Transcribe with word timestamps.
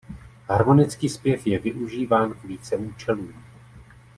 Harmonický 0.49 1.09
zpěv 1.09 1.47
je 1.47 1.59
využíván 1.59 2.33
k 2.33 2.43
více 2.43 2.77
účelům. 2.77 3.33